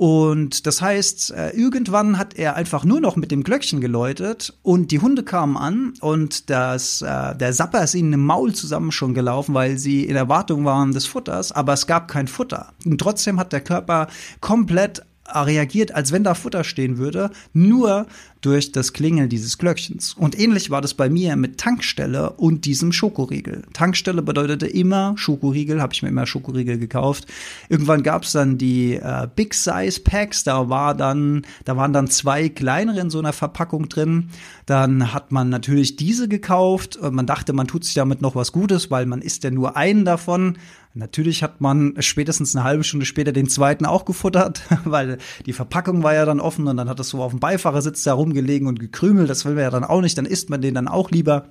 [0.01, 4.89] Und das heißt, äh, irgendwann hat er einfach nur noch mit dem Glöckchen geläutet und
[4.89, 9.13] die Hunde kamen an und das, äh, der Sapper ist ihnen im Maul zusammen schon
[9.13, 12.73] gelaufen, weil sie in Erwartung waren des Futters, aber es gab kein Futter.
[12.83, 14.07] Und trotzdem hat der Körper
[14.39, 15.03] komplett
[15.35, 18.07] reagiert, als wenn da Futter stehen würde, nur
[18.41, 20.15] durch das Klingeln dieses Glöckchens.
[20.15, 23.63] Und ähnlich war das bei mir mit Tankstelle und diesem Schokoriegel.
[23.73, 27.27] Tankstelle bedeutete immer Schokoriegel, habe ich mir immer Schokoriegel gekauft.
[27.69, 32.07] Irgendwann gab es dann die äh, Big Size Packs, da war dann, da waren dann
[32.07, 34.29] zwei kleinere in so einer Verpackung drin.
[34.65, 36.99] Dann hat man natürlich diese gekauft.
[37.01, 40.05] Man dachte, man tut sich damit noch was Gutes, weil man isst ja nur einen
[40.05, 40.57] davon.
[40.93, 46.03] Natürlich hat man spätestens eine halbe Stunde später den zweiten auch gefuttert, weil die Verpackung
[46.03, 48.79] war ja dann offen und dann hat es so auf dem Beifahrersitz da rumgelegen und
[48.79, 49.29] gekrümelt.
[49.29, 51.45] Das will man ja dann auch nicht, dann isst man den dann auch lieber.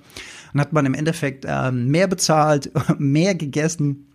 [0.53, 4.10] Dann hat man im Endeffekt äh, mehr bezahlt, mehr gegessen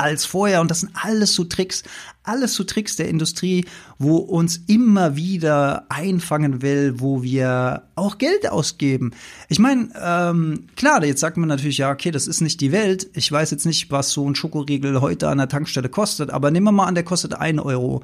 [0.00, 0.60] als vorher.
[0.60, 1.82] Und das sind alles so Tricks,
[2.22, 3.64] alles so Tricks der Industrie,
[3.98, 9.12] wo uns immer wieder einfangen will, wo wir auch Geld ausgeben.
[9.48, 13.08] Ich meine, ähm, klar, jetzt sagt man natürlich, ja, okay, das ist nicht die Welt.
[13.14, 16.64] Ich weiß jetzt nicht, was so ein Schokoriegel heute an der Tankstelle kostet, aber nehmen
[16.64, 18.02] wir mal an, der kostet ein Euro.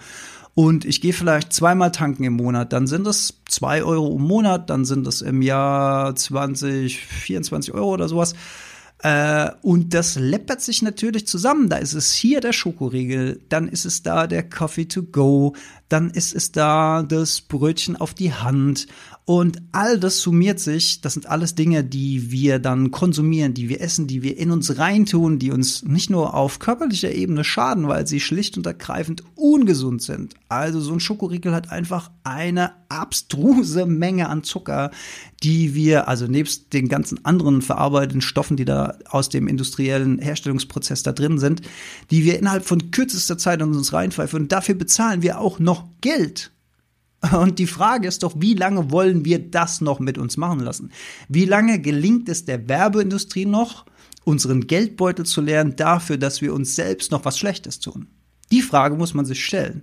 [0.54, 4.70] Und ich gehe vielleicht zweimal tanken im Monat, dann sind es zwei Euro im Monat,
[4.70, 8.35] dann sind es im Jahr 20, 24 Euro oder sowas.
[9.07, 11.69] Äh, und das läppert sich natürlich zusammen.
[11.69, 15.55] Da ist es hier der Schokoriegel, dann ist es da der Coffee to go,
[15.88, 18.88] dann ist es da das Brötchen auf die Hand
[19.29, 23.81] und all das summiert sich, das sind alles Dinge, die wir dann konsumieren, die wir
[23.81, 28.07] essen, die wir in uns reintun, die uns nicht nur auf körperlicher Ebene schaden, weil
[28.07, 30.35] sie schlicht und ergreifend ungesund sind.
[30.49, 34.93] Also so ein Schokoriegel hat einfach eine abstruse Menge an Zucker,
[35.43, 41.03] die wir, also nebst den ganzen anderen verarbeiteten Stoffen, die da aus dem industriellen Herstellungsprozess
[41.03, 41.62] da drin sind,
[42.12, 44.43] die wir innerhalb von kürzester Zeit in uns reinpfeifen.
[44.43, 46.53] Und dafür bezahlen wir auch noch Geld.
[47.33, 50.91] Und die Frage ist doch, wie lange wollen wir das noch mit uns machen lassen?
[51.29, 53.87] Wie lange gelingt es der Werbeindustrie noch,
[54.25, 58.09] unseren Geldbeutel zu leeren dafür, dass wir uns selbst noch was Schlechtes tun?
[58.53, 59.83] Die Frage muss man sich stellen.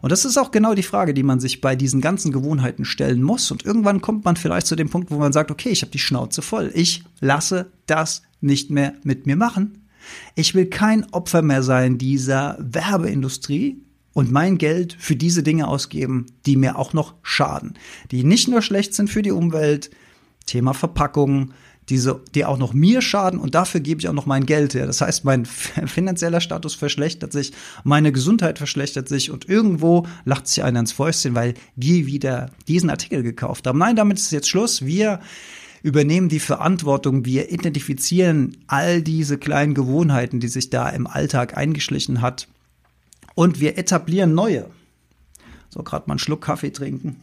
[0.00, 3.22] Und das ist auch genau die Frage, die man sich bei diesen ganzen Gewohnheiten stellen
[3.22, 3.50] muss.
[3.50, 5.98] Und irgendwann kommt man vielleicht zu dem Punkt, wo man sagt, okay, ich habe die
[5.98, 6.70] Schnauze voll.
[6.74, 9.88] Ich lasse das nicht mehr mit mir machen.
[10.36, 13.83] Ich will kein Opfer mehr sein dieser Werbeindustrie,
[14.14, 17.74] und mein Geld für diese Dinge ausgeben, die mir auch noch schaden,
[18.10, 19.90] die nicht nur schlecht sind für die Umwelt,
[20.46, 21.52] Thema Verpackung,
[21.88, 24.86] diese, die auch noch mir schaden und dafür gebe ich auch noch mein Geld her.
[24.86, 25.44] Das heißt, mein
[25.86, 31.34] finanzieller Status verschlechtert sich, meine Gesundheit verschlechtert sich und irgendwo lacht sich einer ins Fäustchen,
[31.34, 33.78] weil wir wieder diesen Artikel gekauft haben.
[33.78, 34.86] Nein, damit ist jetzt Schluss.
[34.86, 35.20] Wir
[35.82, 42.22] übernehmen die Verantwortung, wir identifizieren all diese kleinen Gewohnheiten, die sich da im Alltag eingeschlichen
[42.22, 42.48] hat
[43.34, 44.70] und wir etablieren neue.
[45.70, 47.20] So, gerade mal einen Schluck Kaffee trinken.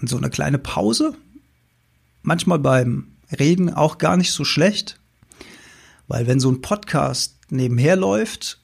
[0.00, 1.14] Und so eine kleine Pause,
[2.22, 5.00] manchmal beim Reden auch gar nicht so schlecht,
[6.06, 8.60] weil wenn so ein Podcast nebenher läuft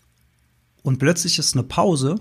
[0.83, 2.21] und plötzlich ist eine Pause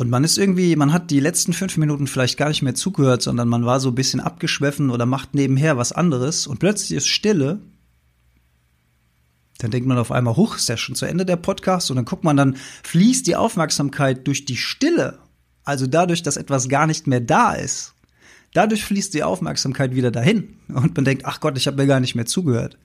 [0.00, 3.20] Und man ist irgendwie, man hat die letzten fünf Minuten vielleicht gar nicht mehr zugehört,
[3.20, 7.06] sondern man war so ein bisschen abgeschweffen oder macht nebenher was anderes und plötzlich ist
[7.06, 7.60] Stille.
[9.58, 12.06] Dann denkt man auf einmal, huch, ist ja schon zu Ende der Podcast und dann
[12.06, 15.18] guckt man, dann fließt die Aufmerksamkeit durch die Stille,
[15.64, 17.92] also dadurch, dass etwas gar nicht mehr da ist.
[18.54, 22.00] Dadurch fließt die Aufmerksamkeit wieder dahin und man denkt, ach Gott, ich habe mir gar
[22.00, 22.78] nicht mehr zugehört.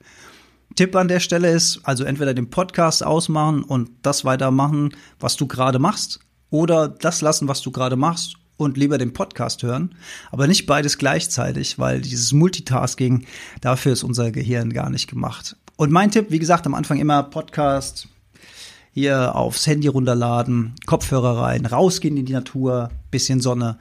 [0.74, 5.46] Tipp an der Stelle ist, also entweder den Podcast ausmachen und das weitermachen, was du
[5.46, 9.94] gerade machst, oder das lassen, was du gerade machst und lieber den Podcast hören,
[10.30, 13.26] aber nicht beides gleichzeitig, weil dieses Multitasking,
[13.60, 15.56] dafür ist unser Gehirn gar nicht gemacht.
[15.76, 18.08] Und mein Tipp, wie gesagt, am Anfang immer Podcast,
[18.96, 23.76] hier aufs Handy runterladen, Kopfhörer rein, rausgehen in die Natur, bisschen Sonne,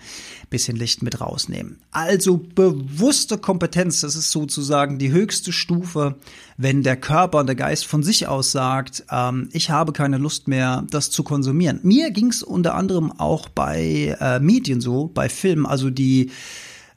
[0.49, 1.79] bisschen Licht mit rausnehmen.
[1.91, 6.15] Also bewusste Kompetenz, das ist sozusagen die höchste Stufe,
[6.57, 10.49] wenn der Körper und der Geist von sich aus sagt, ähm, ich habe keine Lust
[10.49, 11.79] mehr, das zu konsumieren.
[11.83, 16.29] Mir ging es unter anderem auch bei äh, Medien so, bei Filmen, also die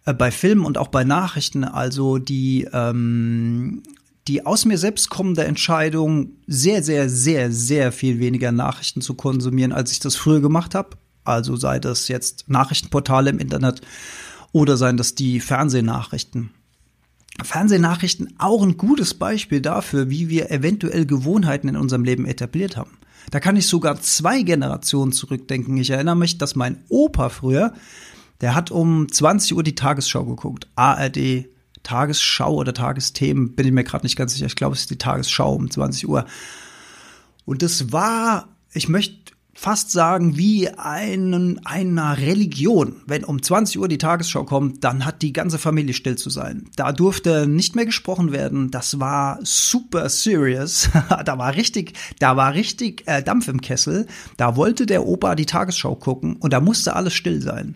[0.07, 3.85] äh, bei Filmen und auch bei Nachrichten, also die ähm,
[4.28, 9.72] die aus mir selbst kommende Entscheidung, sehr, sehr, sehr, sehr viel weniger Nachrichten zu konsumieren,
[9.72, 10.90] als ich das früher gemacht habe.
[11.24, 13.80] Also sei das jetzt Nachrichtenportale im Internet
[14.52, 16.50] oder seien das die Fernsehnachrichten.
[17.42, 22.98] Fernsehnachrichten auch ein gutes Beispiel dafür, wie wir eventuell Gewohnheiten in unserem Leben etabliert haben.
[23.30, 25.76] Da kann ich sogar zwei Generationen zurückdenken.
[25.76, 27.72] Ich erinnere mich, dass mein Opa früher,
[28.40, 30.68] der hat um 20 Uhr die Tagesschau geguckt.
[30.76, 31.48] ARD,
[31.82, 34.46] Tagesschau oder Tagesthemen, bin ich mir gerade nicht ganz sicher.
[34.46, 36.26] Ich glaube, es ist die Tagesschau um 20 Uhr.
[37.44, 43.02] Und das war, ich möchte fast sagen, wie einen, einer Religion.
[43.06, 46.66] Wenn um 20 Uhr die Tagesschau kommt, dann hat die ganze Familie still zu sein.
[46.76, 48.70] Da durfte nicht mehr gesprochen werden.
[48.70, 50.90] Das war super serious.
[51.24, 54.06] da war richtig, da war richtig äh, Dampf im Kessel.
[54.36, 57.74] Da wollte der Opa die Tagesschau gucken und da musste alles still sein.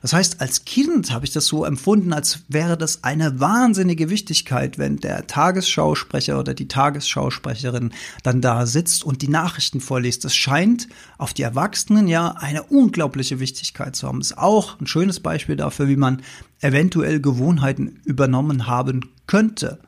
[0.00, 4.78] Das heißt, als Kind habe ich das so empfunden, als wäre das eine wahnsinnige Wichtigkeit,
[4.78, 10.24] wenn der Tagesschausprecher oder die Tagesschausprecherin dann da sitzt und die Nachrichten vorliest.
[10.24, 14.20] Das scheint auf die Erwachsenen ja eine unglaubliche Wichtigkeit zu haben.
[14.20, 16.22] Das ist auch ein schönes Beispiel dafür, wie man
[16.60, 19.78] eventuell Gewohnheiten übernommen haben könnte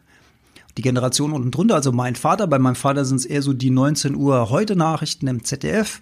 [0.76, 3.70] die Generation unten drunter, also mein Vater, bei meinem Vater sind es eher so die
[3.70, 6.00] 19 Uhr heute Nachrichten im ZDF,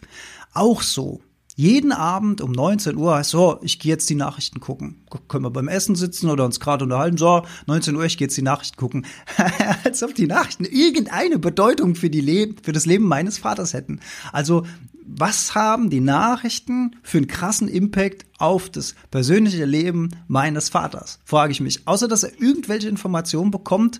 [0.52, 1.20] auch so
[1.58, 5.02] jeden Abend um 19 Uhr heißt so, ich gehe jetzt die Nachrichten gucken.
[5.26, 7.16] Können wir beim Essen sitzen oder uns gerade unterhalten?
[7.16, 9.06] So, 19 Uhr, ich gehe jetzt die Nachrichten gucken.
[9.84, 13.98] Als ob die Nachrichten irgendeine Bedeutung für die Leben, für das Leben meines Vaters hätten.
[14.30, 14.66] Also,
[15.04, 21.18] was haben die Nachrichten für einen krassen Impact auf das persönliche Leben meines Vaters?
[21.24, 21.88] Frage ich mich.
[21.88, 23.98] Außer, dass er irgendwelche Informationen bekommt,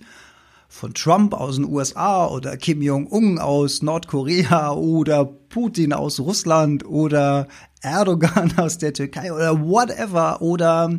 [0.69, 7.49] von Trump aus den USA oder Kim Jong-un aus Nordkorea oder Putin aus Russland oder
[7.81, 10.99] Erdogan aus der Türkei oder whatever oder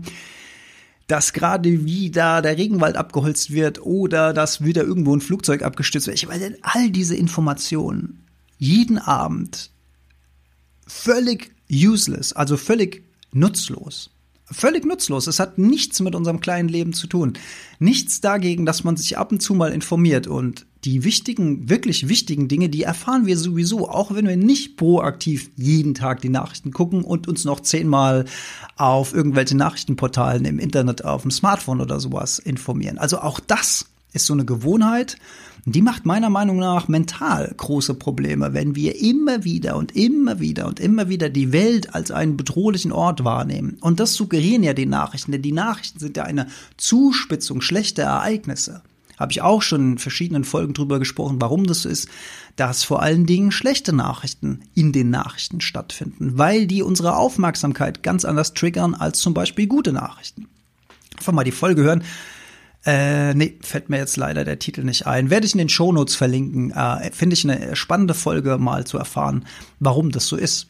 [1.07, 6.17] dass gerade wieder der Regenwald abgeholzt wird oder dass wieder irgendwo ein Flugzeug abgestürzt wird.
[6.17, 8.25] Ich meine, all diese Informationen
[8.57, 9.71] jeden Abend
[10.85, 14.11] völlig useless, also völlig nutzlos
[14.51, 15.27] völlig nutzlos.
[15.27, 17.33] Es hat nichts mit unserem kleinen Leben zu tun.
[17.79, 22.47] Nichts dagegen, dass man sich ab und zu mal informiert und die wichtigen, wirklich wichtigen
[22.47, 27.03] Dinge, die erfahren wir sowieso, auch wenn wir nicht proaktiv jeden Tag die Nachrichten gucken
[27.03, 28.25] und uns noch zehnmal
[28.77, 32.97] auf irgendwelche Nachrichtenportalen im Internet, auf dem Smartphone oder sowas informieren.
[32.97, 35.17] Also auch das ist so eine Gewohnheit,
[35.65, 40.67] die macht meiner Meinung nach mental große Probleme, wenn wir immer wieder und immer wieder
[40.67, 43.77] und immer wieder die Welt als einen bedrohlichen Ort wahrnehmen.
[43.81, 48.81] Und das suggerieren ja die Nachrichten, denn die Nachrichten sind ja eine Zuspitzung schlechter Ereignisse.
[49.17, 52.07] Habe ich auch schon in verschiedenen Folgen drüber gesprochen, warum das so ist,
[52.55, 58.23] dass vor allen Dingen schlechte Nachrichten in den Nachrichten stattfinden, weil die unsere Aufmerksamkeit ganz
[58.23, 60.47] anders triggern als zum Beispiel gute Nachrichten.
[61.17, 62.03] Einfach mal die Folge hören
[62.85, 65.29] äh, nee, fällt mir jetzt leider der Titel nicht ein.
[65.29, 66.71] Werde ich in den Shownotes verlinken.
[66.71, 69.45] Äh, Finde ich eine spannende Folge, mal zu erfahren,
[69.79, 70.67] warum das so ist.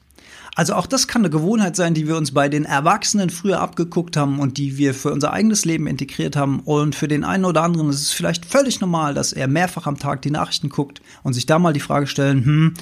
[0.56, 4.18] Also auch das kann eine Gewohnheit sein, die wir uns bei den Erwachsenen früher abgeguckt
[4.18, 6.60] haben und die wir für unser eigenes Leben integriert haben.
[6.62, 10.00] Und für den einen oder anderen ist es vielleicht völlig normal, dass er mehrfach am
[10.00, 12.74] Tag die Nachrichten guckt und sich da mal die Frage stellen, hm,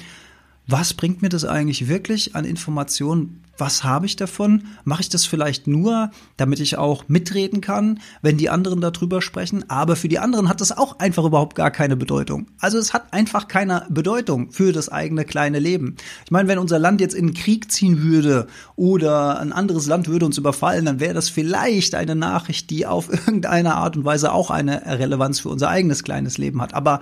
[0.66, 3.44] was bringt mir das eigentlich wirklich an Informationen?
[3.58, 4.62] Was habe ich davon?
[4.84, 9.68] Mache ich das vielleicht nur, damit ich auch mitreden kann, wenn die anderen darüber sprechen?
[9.68, 12.46] Aber für die anderen hat das auch einfach überhaupt gar keine Bedeutung.
[12.60, 15.96] Also es hat einfach keine Bedeutung für das eigene kleine Leben.
[16.24, 20.06] Ich meine, wenn unser Land jetzt in den Krieg ziehen würde oder ein anderes Land
[20.06, 24.32] würde uns überfallen, dann wäre das vielleicht eine Nachricht, die auf irgendeine Art und Weise
[24.32, 26.74] auch eine Relevanz für unser eigenes kleines Leben hat.
[26.74, 27.00] Aber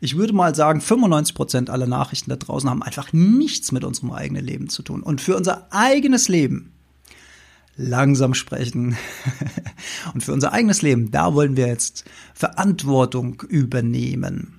[0.00, 4.12] ich würde mal sagen, 95 Prozent aller Nachrichten da draußen haben einfach nichts mit unserem
[4.12, 5.02] eigenen Leben zu tun.
[5.02, 6.72] Und für unser eigenes Leben
[7.76, 8.96] langsam sprechen.
[10.14, 14.57] Und für unser eigenes Leben, da wollen wir jetzt Verantwortung übernehmen.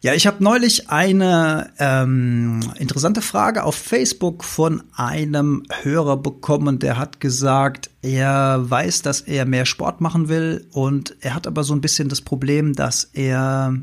[0.00, 6.98] Ja, ich habe neulich eine ähm, interessante Frage auf Facebook von einem Hörer bekommen, der
[6.98, 11.74] hat gesagt, er weiß, dass er mehr Sport machen will und er hat aber so
[11.74, 13.74] ein bisschen das Problem, dass er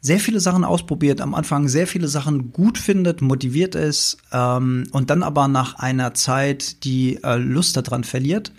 [0.00, 5.10] sehr viele Sachen ausprobiert, am Anfang sehr viele Sachen gut findet, motiviert ist ähm, und
[5.10, 8.50] dann aber nach einer Zeit die äh, Lust daran verliert.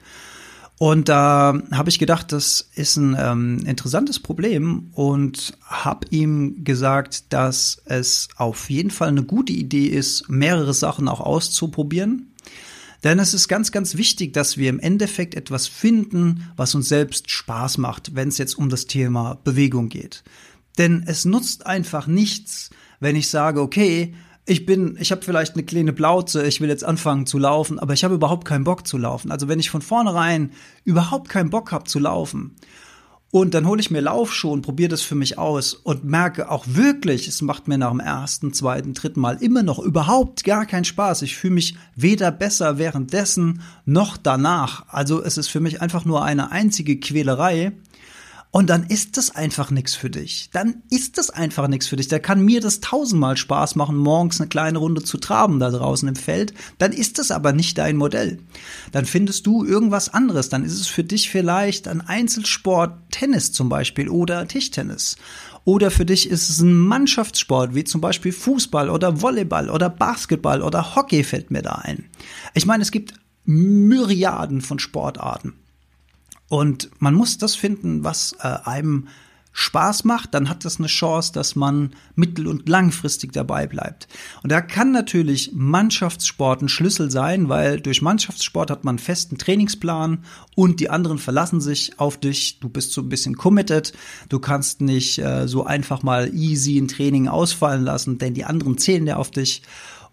[0.80, 7.34] Und da habe ich gedacht, das ist ein ähm, interessantes Problem und habe ihm gesagt,
[7.34, 12.32] dass es auf jeden Fall eine gute Idee ist, mehrere Sachen auch auszuprobieren.
[13.04, 17.32] Denn es ist ganz, ganz wichtig, dass wir im Endeffekt etwas finden, was uns selbst
[17.32, 20.24] Spaß macht, wenn es jetzt um das Thema Bewegung geht.
[20.78, 24.14] Denn es nutzt einfach nichts, wenn ich sage, okay,
[24.48, 27.94] ich bin, ich habe vielleicht eine kleine Plauze, ich will jetzt anfangen zu laufen, aber
[27.94, 29.30] ich habe überhaupt keinen Bock zu laufen.
[29.30, 30.52] Also wenn ich von vornherein
[30.86, 32.56] überhaupt keinen Bock habe zu laufen
[33.30, 36.64] und dann hole ich mir Laufschuhe und probiere das für mich aus und merke auch
[36.66, 40.86] wirklich, es macht mir nach dem ersten, zweiten, dritten Mal immer noch überhaupt gar keinen
[40.86, 41.24] Spaß.
[41.24, 44.86] Ich fühle mich weder besser währenddessen noch danach.
[44.88, 47.74] Also es ist für mich einfach nur eine einzige Quälerei.
[48.58, 50.50] Und dann ist das einfach nichts für dich.
[50.52, 52.08] Dann ist das einfach nichts für dich.
[52.08, 56.10] Da kann mir das tausendmal Spaß machen, morgens eine kleine Runde zu traben da draußen
[56.10, 56.56] im Feld.
[56.80, 58.40] Dann ist das aber nicht dein Modell.
[58.92, 60.50] Dann findest du irgendwas anderes.
[60.50, 65.18] Dann ist es für dich vielleicht ein Einzelsport, Tennis zum Beispiel oder Tischtennis.
[65.64, 70.64] Oder für dich ist es ein Mannschaftssport, wie zum Beispiel Fußball oder Volleyball oder Basketball
[70.64, 72.06] oder Hockey fällt mir da ein.
[72.56, 73.14] Ich meine, es gibt
[73.46, 75.54] Myriaden von Sportarten.
[76.50, 79.08] Und man muss das finden, was äh, einem
[79.60, 84.08] Spaß macht, dann hat das eine Chance, dass man mittel- und langfristig dabei bleibt.
[84.44, 89.40] Und da kann natürlich Mannschaftssport ein Schlüssel sein, weil durch Mannschaftssport hat man einen festen
[89.40, 90.20] Trainingsplan
[90.56, 92.60] und die anderen verlassen sich auf dich.
[92.60, 93.94] Du bist so ein bisschen committed.
[94.30, 98.78] Du kannst nicht äh, so einfach mal easy ein Training ausfallen lassen, denn die anderen
[98.78, 99.64] zählen ja auf dich.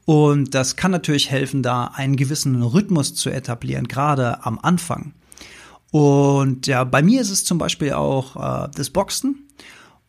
[0.07, 5.13] Und das kann natürlich helfen, da einen gewissen Rhythmus zu etablieren, gerade am Anfang.
[5.95, 9.47] Und ja, bei mir ist es zum Beispiel auch äh, das Boxen.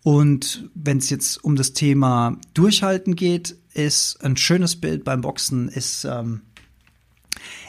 [0.02, 5.70] Und wenn es jetzt um das Thema Durchhalten geht, ist ein schönes Bild beim Boxen
[5.70, 6.42] ist ähm,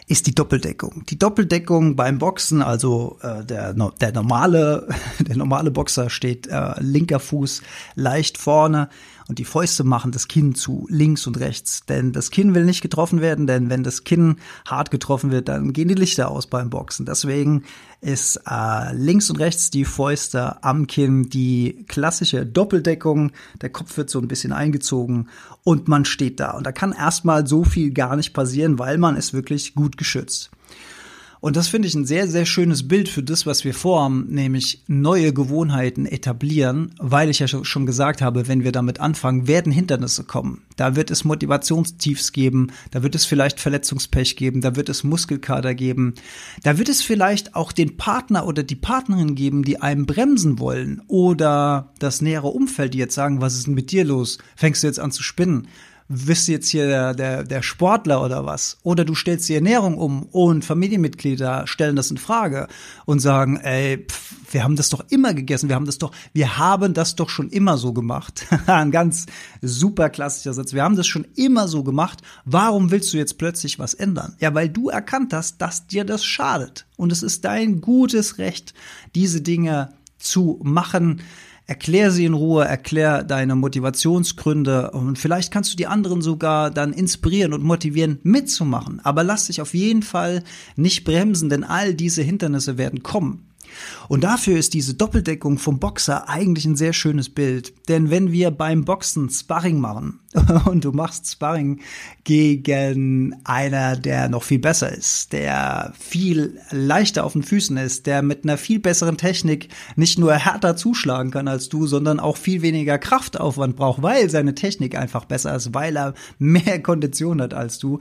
[0.07, 1.05] ist die Doppeldeckung.
[1.11, 7.21] Die Doppeldeckung beim Boxen, also äh, der, der normale der normale Boxer steht äh, linker
[7.21, 7.61] Fuß
[7.97, 8.89] leicht vorne,
[9.29, 11.85] und die Fäuste machen das Kinn zu links und rechts.
[11.87, 14.37] Denn das Kinn will nicht getroffen werden, denn wenn das Kinn
[14.67, 17.07] hart getroffen wird, dann gehen die Lichter aus beim Boxen.
[17.07, 17.65] Deswegen
[18.01, 23.33] ist äh, links und rechts die Fäuste am Kinn die klassische Doppeldeckung.
[23.61, 25.29] Der Kopf wird so ein bisschen eingezogen
[25.65, 26.53] und man steht da.
[26.53, 30.51] Und da kann erstmal so viel gar nicht passieren, weil man ist wirklich gut geschützt.
[31.47, 34.83] Und das finde ich ein sehr, sehr schönes Bild für das, was wir vorhaben, nämlich
[34.89, 40.25] neue Gewohnheiten etablieren, weil ich ja schon gesagt habe, wenn wir damit anfangen, werden Hindernisse
[40.25, 40.63] kommen.
[40.75, 45.77] Da wird es Motivationstiefs geben, da wird es vielleicht Verletzungspech geben, da wird es Muskelkater
[45.77, 46.15] geben,
[46.65, 51.01] da wird es vielleicht auch den Partner oder die Partnerin geben, die einem bremsen wollen
[51.07, 54.39] oder das nähere Umfeld, die jetzt sagen, was ist denn mit dir los?
[54.57, 55.69] Fängst du jetzt an zu spinnen?
[56.09, 58.79] Bist du jetzt hier der, der, der Sportler oder was?
[58.83, 62.69] Oder du stellst die Ernährung um und Familienmitglieder stellen das in Frage
[63.07, 66.59] und sagen, ey, pff, wir haben das doch immer gegessen, wir haben das doch, wir
[66.59, 68.47] haben das doch schon immer so gemacht.
[68.67, 69.27] Ein ganz
[69.63, 70.73] super klassischer Satz.
[70.73, 72.23] Wir haben das schon immer so gemacht.
[72.45, 74.37] Warum willst du jetzt plötzlich was ändern?
[74.39, 76.87] Ja, weil du erkannt hast, dass dir das schadet.
[76.97, 78.75] Und es ist dein gutes Recht,
[79.15, 81.21] diese Dinge zu machen
[81.69, 86.93] Erklär sie in Ruhe, erklär deine Motivationsgründe und vielleicht kannst du die anderen sogar dann
[86.93, 89.01] inspirieren und motivieren, mitzumachen.
[89.03, 90.45] Aber lass dich auf jeden Fall
[90.77, 93.47] nicht bremsen, denn all diese Hindernisse werden kommen.
[94.09, 97.75] Und dafür ist diese Doppeldeckung vom Boxer eigentlich ein sehr schönes Bild.
[97.89, 100.21] Denn wenn wir beim Boxen Sparring machen
[100.67, 101.81] und du machst Sparring
[102.25, 108.23] gegen einer, der noch viel besser ist, der viel leichter auf den Füßen ist, der
[108.23, 112.63] mit einer viel besseren Technik nicht nur härter zuschlagen kann als du, sondern auch viel
[112.63, 117.79] weniger Kraftaufwand braucht, weil seine Technik einfach besser ist, weil er mehr Kondition hat als
[117.79, 117.99] du,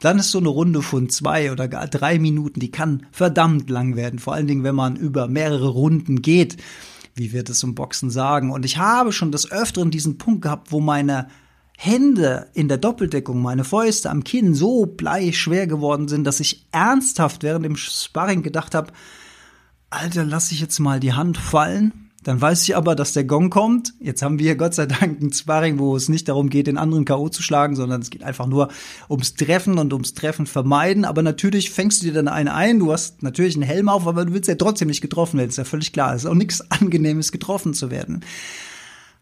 [0.00, 3.96] dann ist so eine Runde von zwei oder gar drei Minuten, die kann verdammt lang
[3.96, 4.18] werden.
[4.18, 6.56] Vor allen Dingen, wenn man über mehrere Runden geht,
[7.14, 8.50] wie wir das im Boxen sagen.
[8.50, 11.28] Und ich habe schon des Öfteren diesen Punkt gehabt, wo meine
[11.80, 17.44] Hände in der Doppeldeckung, meine Fäuste am Kinn so bleischwer geworden sind, dass ich ernsthaft
[17.44, 18.92] während dem Sparring gedacht habe,
[19.88, 23.48] Alter, lass ich jetzt mal die Hand fallen Dann weiß ich aber, dass der Gong
[23.48, 23.94] kommt.
[24.00, 27.04] Jetzt haben wir Gott sei Dank ein Sparring, wo es nicht darum geht, den anderen
[27.04, 27.28] K.O.
[27.28, 28.70] zu schlagen, sondern es geht einfach nur
[29.08, 31.04] ums Treffen und ums Treffen vermeiden.
[31.04, 32.80] Aber natürlich fängst du dir dann einen ein.
[32.80, 35.50] Du hast natürlich einen Helm auf, aber du willst ja trotzdem nicht getroffen werden.
[35.50, 36.12] Ist ja völlig klar.
[36.12, 38.24] Es ist auch nichts Angenehmes, getroffen zu werden.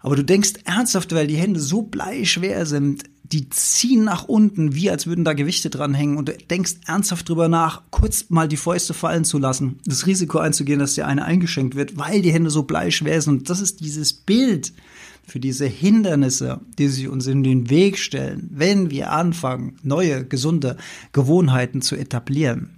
[0.07, 4.89] Aber du denkst ernsthaft, weil die Hände so bleischwer sind, die ziehen nach unten, wie
[4.89, 8.95] als würden da Gewichte dranhängen und du denkst ernsthaft drüber nach, kurz mal die Fäuste
[8.95, 12.63] fallen zu lassen, das Risiko einzugehen, dass dir eine eingeschenkt wird, weil die Hände so
[12.63, 13.39] bleischwer sind.
[13.39, 14.73] Und das ist dieses Bild
[15.27, 20.77] für diese Hindernisse, die sich uns in den Weg stellen, wenn wir anfangen, neue, gesunde
[21.11, 22.76] Gewohnheiten zu etablieren.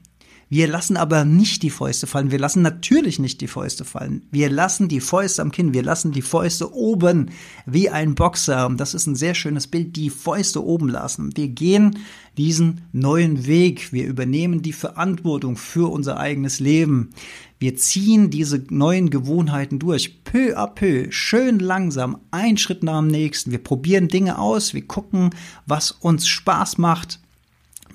[0.50, 2.30] Wir lassen aber nicht die Fäuste fallen.
[2.30, 4.26] Wir lassen natürlich nicht die Fäuste fallen.
[4.30, 5.74] Wir lassen die Fäuste am Kinn.
[5.74, 7.30] Wir lassen die Fäuste oben
[7.66, 8.66] wie ein Boxer.
[8.66, 9.96] Und das ist ein sehr schönes Bild.
[9.96, 11.36] Die Fäuste oben lassen.
[11.36, 11.98] Wir gehen
[12.38, 13.92] diesen neuen Weg.
[13.92, 17.10] Wir übernehmen die Verantwortung für unser eigenes Leben.
[17.58, 23.08] Wir ziehen diese neuen Gewohnheiten durch, peu à peu, schön langsam, ein Schritt nach dem
[23.08, 23.50] nächsten.
[23.50, 25.30] Wir probieren Dinge aus, wir gucken,
[25.66, 27.18] was uns Spaß macht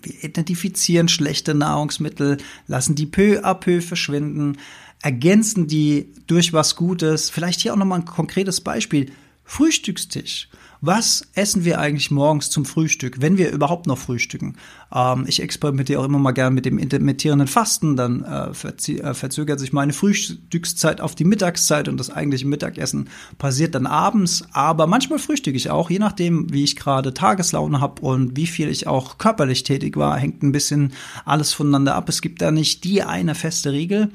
[0.04, 2.38] wir identifizieren schlechte Nahrungsmittel,
[2.68, 4.58] lassen die peu à peu verschwinden,
[5.02, 7.30] ergänzen die durch was Gutes.
[7.30, 9.12] Vielleicht hier auch nochmal ein konkretes Beispiel.
[9.54, 10.50] Frühstückstisch.
[10.82, 14.56] Was essen wir eigentlich morgens zum Frühstück, wenn wir überhaupt noch frühstücken?
[14.92, 19.60] Ähm, ich experimentiere auch immer mal gerne mit dem intermittierenden Fasten, dann äh, äh, verzögert
[19.60, 24.44] sich meine Frühstückszeit auf die Mittagszeit und das eigentliche Mittagessen passiert dann abends.
[24.54, 28.70] Aber manchmal frühstücke ich auch, je nachdem, wie ich gerade Tageslaune habe und wie viel
[28.70, 30.94] ich auch körperlich tätig war, hängt ein bisschen
[31.26, 32.10] alles voneinander ab.
[32.10, 34.10] Es gibt da nicht die eine feste Regel.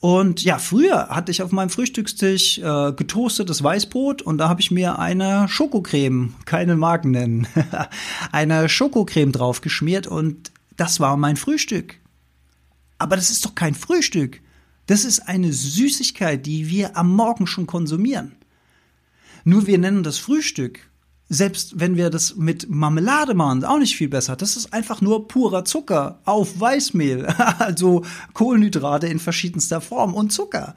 [0.00, 4.70] Und ja, früher hatte ich auf meinem Frühstückstisch äh, getoastetes Weißbrot und da habe ich
[4.70, 7.48] mir eine Schokocreme, keine Marken nennen,
[8.32, 11.96] eine Schokocreme drauf geschmiert und das war mein Frühstück.
[12.98, 14.40] Aber das ist doch kein Frühstück.
[14.86, 18.36] Das ist eine Süßigkeit, die wir am Morgen schon konsumieren.
[19.44, 20.88] Nur wir nennen das Frühstück
[21.28, 24.36] selbst wenn wir das mit Marmelade machen, auch nicht viel besser.
[24.36, 27.26] Das ist einfach nur purer Zucker auf Weißmehl,
[27.58, 30.74] also Kohlenhydrate in verschiedenster Form und Zucker.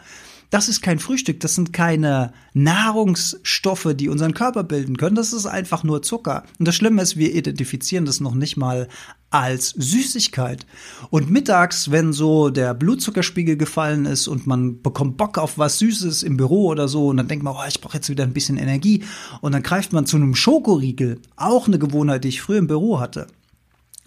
[0.50, 5.46] Das ist kein Frühstück, das sind keine Nahrungsstoffe, die unseren Körper bilden können, das ist
[5.46, 6.44] einfach nur Zucker.
[6.60, 8.90] Und das Schlimme ist, wir identifizieren das noch nicht mal
[9.32, 10.66] als Süßigkeit.
[11.10, 16.22] Und mittags, wenn so der Blutzuckerspiegel gefallen ist und man bekommt Bock auf was Süßes
[16.24, 18.58] im Büro oder so, und dann denkt man, oh, ich brauche jetzt wieder ein bisschen
[18.58, 19.04] Energie,
[19.40, 23.00] und dann greift man zu einem Schokoriegel, auch eine Gewohnheit, die ich früher im Büro
[23.00, 23.28] hatte.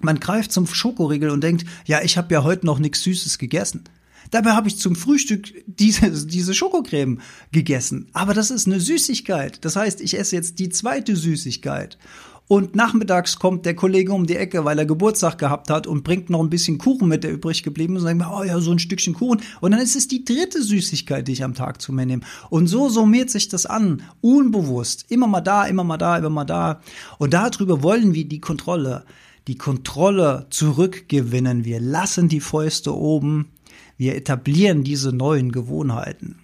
[0.00, 3.84] Man greift zum Schokoriegel und denkt, ja, ich habe ja heute noch nichts Süßes gegessen.
[4.30, 7.20] Dabei habe ich zum Frühstück diese, diese Schokocreme
[7.52, 8.08] gegessen.
[8.12, 9.64] Aber das ist eine Süßigkeit.
[9.64, 11.98] Das heißt, ich esse jetzt die zweite Süßigkeit.
[12.46, 16.28] Und nachmittags kommt der Kollege um die Ecke, weil er Geburtstag gehabt hat und bringt
[16.28, 18.02] noch ein bisschen Kuchen mit, der übrig geblieben ist.
[18.02, 19.40] Und sagt mir, oh ja, so ein Stückchen Kuchen.
[19.60, 22.22] Und dann ist es die dritte Süßigkeit, die ich am Tag zu mir nehme.
[22.50, 25.06] Und so summiert sich das an, unbewusst.
[25.08, 26.80] Immer mal da, immer mal da, immer mal da.
[27.18, 29.04] Und darüber wollen wir die Kontrolle,
[29.48, 31.64] die Kontrolle zurückgewinnen.
[31.64, 33.48] Wir lassen die Fäuste oben
[33.96, 36.38] wir etablieren diese neuen Gewohnheiten.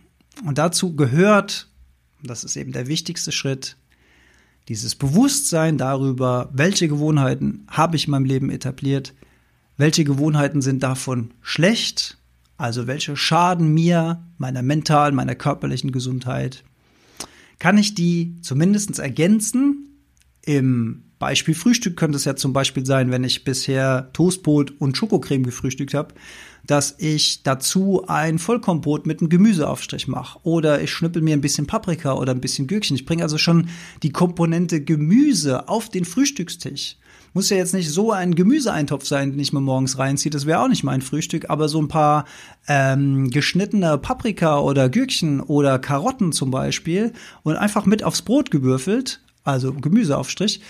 [0.45, 1.69] Und dazu gehört,
[2.23, 3.77] das ist eben der wichtigste Schritt,
[4.71, 9.15] dieses Bewusstsein darüber, welche Gewohnheiten habe ich in meinem Leben etabliert,
[9.77, 12.19] welche Gewohnheiten sind davon schlecht,
[12.57, 16.63] also welche schaden mir, meiner mentalen, meiner körperlichen Gesundheit.
[17.59, 19.89] Kann ich die zumindest ergänzen?
[20.43, 25.43] Im Beispiel Frühstück könnte es ja zum Beispiel sein, wenn ich bisher Toastbrot und Schokocreme
[25.43, 26.15] gefrühstückt habe,
[26.67, 30.39] dass ich dazu ein Vollkornbrot mit einem Gemüseaufstrich mache.
[30.43, 32.97] Oder ich schnippel mir ein bisschen Paprika oder ein bisschen Gürkchen.
[32.97, 33.69] Ich bringe also schon
[34.03, 36.97] die Komponente Gemüse auf den Frühstückstisch.
[37.33, 40.31] Muss ja jetzt nicht so ein Gemüseeintopf sein, den ich mir morgens reinziehe.
[40.31, 42.25] Das wäre auch nicht mein Frühstück, aber so ein paar
[42.67, 47.13] ähm, geschnittene Paprika oder Gürkchen oder Karotten zum Beispiel
[47.45, 50.61] und einfach mit aufs Brot gewürfelt, also Gemüseaufstrich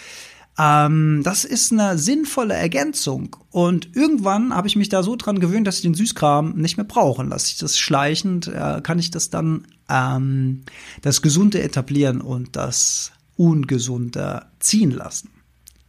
[0.60, 3.36] ähm, das ist eine sinnvolle Ergänzung.
[3.50, 6.84] Und irgendwann habe ich mich da so dran gewöhnt, dass ich den Süßkram nicht mehr
[6.84, 7.22] brauche.
[7.22, 10.64] Lasse ich das schleichend, äh, kann ich das dann ähm,
[11.00, 15.30] das Gesunde etablieren und das Ungesunde ziehen lassen,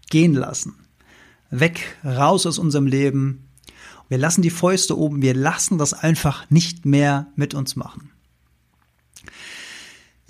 [0.09, 0.75] gehen lassen.
[1.49, 3.49] Weg, raus aus unserem Leben.
[4.07, 8.10] Wir lassen die Fäuste oben, wir lassen das einfach nicht mehr mit uns machen.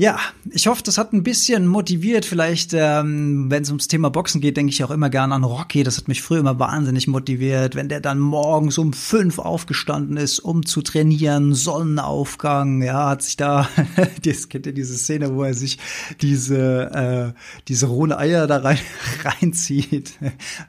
[0.02, 0.18] Ja,
[0.50, 2.26] ich hoffe, das hat ein bisschen motiviert.
[2.26, 5.84] Vielleicht, ähm, wenn es ums Thema Boxen geht, denke ich auch immer gern an Rocky.
[5.84, 10.40] Das hat mich früher immer wahnsinnig motiviert, wenn der dann morgens um fünf aufgestanden ist,
[10.40, 12.82] um zu trainieren, Sonnenaufgang.
[12.82, 13.70] Ja, hat sich da,
[14.26, 15.78] das kennt ihr diese Szene, wo er sich
[16.20, 18.80] diese äh, diese rohen Eier da rein
[19.24, 20.14] reinzieht.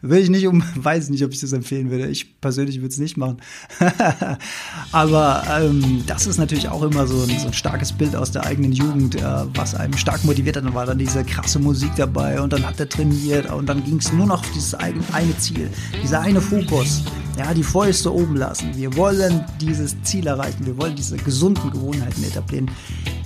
[0.02, 2.06] Will ich nicht um, weiß nicht, ob ich das empfehlen würde.
[2.08, 3.38] Ich persönlich würde es nicht machen.
[4.92, 8.44] Aber ähm, das ist natürlich auch immer so ein, so ein starkes Bild aus der
[8.44, 9.21] eigenen Jugend
[9.54, 10.64] was einem stark motiviert hat.
[10.64, 13.96] Dann war dann diese krasse Musik dabei und dann hat er trainiert und dann ging
[13.96, 15.70] es nur noch auf dieses eine Ziel,
[16.02, 17.02] dieser eine Fokus.
[17.38, 18.76] Ja, die Fäuste oben lassen.
[18.76, 20.66] Wir wollen dieses Ziel erreichen.
[20.66, 22.70] Wir wollen diese gesunden Gewohnheiten etablieren.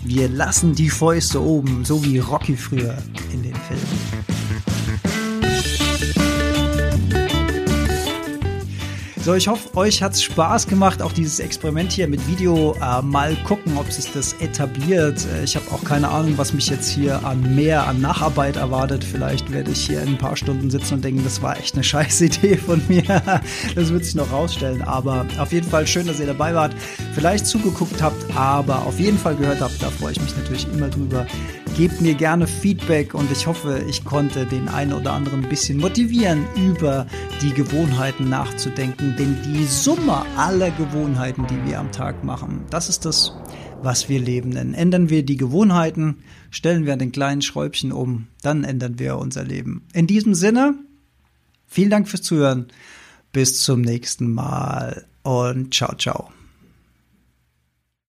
[0.04, 2.96] Wir lassen die Fäuste oben, so wie Rocky früher
[3.32, 4.45] in den Filmen.
[9.26, 12.76] So, ich hoffe, euch hat's Spaß gemacht, auch dieses Experiment hier mit Video.
[12.80, 15.26] Äh, mal gucken, ob sich das etabliert.
[15.34, 19.02] Äh, ich habe auch keine Ahnung, was mich jetzt hier an mehr, an Nacharbeit erwartet.
[19.02, 21.82] Vielleicht werde ich hier in ein paar Stunden sitzen und denken, das war echt eine
[21.82, 23.02] scheiß Idee von mir.
[23.74, 24.82] das wird sich noch rausstellen.
[24.82, 26.76] Aber auf jeden Fall schön, dass ihr dabei wart.
[27.12, 29.82] Vielleicht zugeguckt habt, aber auf jeden Fall gehört habt.
[29.82, 31.26] Da freue ich mich natürlich immer drüber.
[31.76, 35.76] Gebt mir gerne Feedback und ich hoffe, ich konnte den einen oder anderen ein bisschen
[35.76, 37.06] motivieren, über
[37.42, 39.14] die Gewohnheiten nachzudenken.
[39.18, 43.34] Denn die Summe aller Gewohnheiten, die wir am Tag machen, das ist das,
[43.82, 44.72] was wir leben nennen.
[44.72, 46.16] Ändern wir die Gewohnheiten,
[46.50, 49.82] stellen wir den kleinen Schräubchen um, dann ändern wir unser Leben.
[49.92, 50.76] In diesem Sinne,
[51.66, 52.68] vielen Dank fürs Zuhören.
[53.32, 56.35] Bis zum nächsten Mal und ciao, ciao.